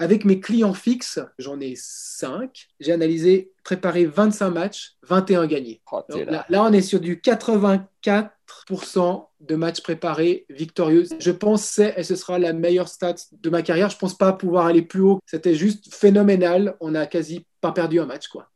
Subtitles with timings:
[0.00, 2.68] Avec mes clients fixes, j'en ai 5.
[2.78, 5.82] J'ai analysé, préparé 25 matchs, 21 gagnés.
[5.90, 6.32] Oh, Donc là.
[6.32, 11.04] là, là, on est sur du 84% de matchs préparés victorieux.
[11.18, 13.90] Je pense que ce sera la meilleure stat de ma carrière.
[13.90, 15.18] Je pense pas pouvoir aller plus haut.
[15.26, 16.76] C'était juste phénoménal.
[16.80, 18.48] On a quasi pas perdu un match, quoi.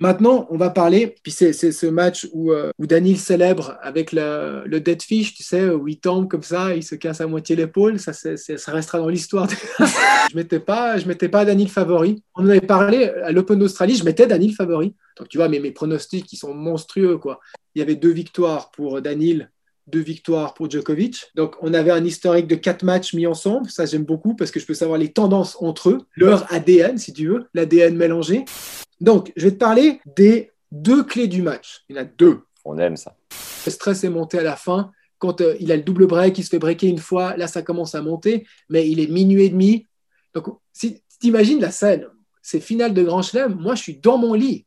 [0.00, 4.80] Maintenant, on va parler, puis c'est ce match où, euh, Daniel célèbre avec le, le
[4.80, 7.98] dead fish, tu sais, où il tombe comme ça, il se casse à moitié l'épaule,
[7.98, 9.48] ça, ça restera dans l'histoire.
[10.30, 10.62] je mettais
[11.06, 12.22] mettais pas Daniel favori.
[12.36, 14.94] On en avait parlé à l'Open d'Australie, je mettais Daniel favori.
[15.16, 17.40] Donc tu vois, mes pronostics, ils sont monstrueux, quoi.
[17.74, 19.50] Il y avait deux victoires pour Daniel,
[19.88, 21.30] deux victoires pour Djokovic.
[21.34, 24.60] Donc on avait un historique de quatre matchs mis ensemble, ça j'aime beaucoup parce que
[24.60, 28.44] je peux savoir les tendances entre eux, leur ADN, si tu veux, l'ADN mélangé.
[29.00, 31.84] Donc, je vais te parler des deux clés du match.
[31.88, 32.40] Il y en a deux.
[32.64, 33.16] On aime ça.
[33.66, 34.90] Le stress est monté à la fin.
[35.18, 37.62] Quand euh, il a le double break, il se fait breaker une fois, là, ça
[37.62, 39.86] commence à monter, mais il est minuit et demi.
[40.34, 42.06] Donc, si tu imagines la scène,
[42.42, 44.64] c'est finale de Grand Chelem, moi, je suis dans mon lit,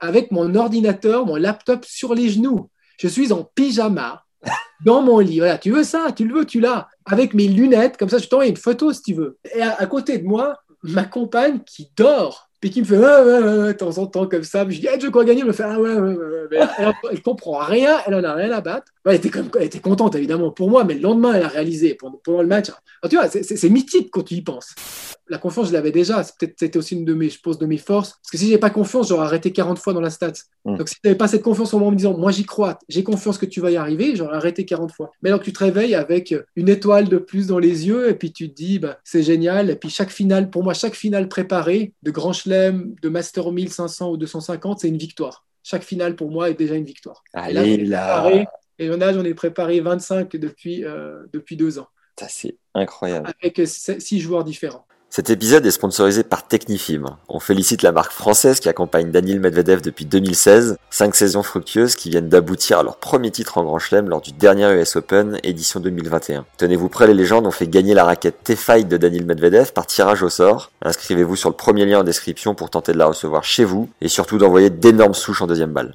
[0.00, 2.70] avec mon ordinateur, mon laptop sur les genoux.
[2.98, 4.24] Je suis en pyjama,
[4.84, 5.38] dans mon lit.
[5.38, 6.88] Voilà, tu veux ça, tu le veux, tu l'as.
[7.04, 9.38] Avec mes lunettes, comme ça, je t'envoie une photo si tu veux.
[9.54, 13.04] Et à, à côté de moi, ma compagne qui dort, puis qui me fait ouais,
[13.04, 14.64] ouais, ouais, ouais, de temps en temps comme ça.
[14.66, 15.42] Je dis, hey, je crois gagner?
[15.42, 16.16] Elle me fait ah ouais, ouais,
[16.50, 16.66] ouais.
[17.10, 18.90] elle, comprend rien, elle en a rien à battre.
[19.04, 21.94] Elle, était comme, elle était contente évidemment pour moi, mais le lendemain, elle a réalisé
[21.94, 22.70] pendant, le match.
[22.70, 24.74] Alors, tu vois, c'est mythique quand tu y penses.
[25.28, 26.22] La confiance, je l'avais déjà.
[26.22, 28.10] C'était aussi une de mes, je pense, de mes forces.
[28.10, 30.32] Parce que si j'ai pas confiance, j'aurais arrêté 40 fois dans la stats.
[30.64, 30.76] Mm.
[30.76, 33.02] Donc si n'avais pas cette confiance en moi en me disant, moi j'y crois, j'ai
[33.02, 35.10] confiance que tu vas y arriver, j'aurais arrêté 40 fois.
[35.22, 38.14] Mais alors que tu te réveilles avec une étoile de plus dans les yeux et
[38.14, 39.70] puis tu te dis, bah, c'est génial.
[39.70, 44.10] Et puis chaque finale, pour moi, chaque finale préparée de Grand Chelem, de Master 1500
[44.10, 45.44] ou 250, c'est une victoire.
[45.62, 47.22] Chaque finale pour moi est déjà une victoire.
[47.34, 48.46] Et là, Allez ai là.
[48.78, 53.30] Et j'en ai, j'en ai préparé 25 depuis, euh, depuis deux ans, Ça, c'est incroyable.
[53.40, 54.86] avec six joueurs différents.
[55.16, 57.06] Cet épisode est sponsorisé par Technifib.
[57.28, 60.76] On félicite la marque française qui accompagne Daniil Medvedev depuis 2016.
[60.90, 64.32] Cinq saisons fructueuses qui viennent d'aboutir à leur premier titre en Grand Chelem lors du
[64.32, 66.44] dernier US Open, édition 2021.
[66.56, 70.24] Tenez-vous prêts, les légendes ont fait gagner la raquette T-Fight de Daniil Medvedev par tirage
[70.24, 70.72] au sort.
[70.82, 74.08] Inscrivez-vous sur le premier lien en description pour tenter de la recevoir chez vous et
[74.08, 75.94] surtout d'envoyer d'énormes souches en deuxième balle.